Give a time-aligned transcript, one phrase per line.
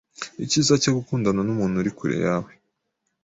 [0.43, 2.51] Icyiza cyo gukundana n’umuntu uri kure yawe